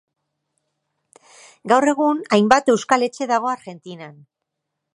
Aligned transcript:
Gaur 1.73 1.87
egun, 1.93 2.23
hainbat 2.37 2.71
euskal 2.75 3.07
etxe 3.09 3.29
dago 3.33 3.53
Argentinan. 3.53 4.21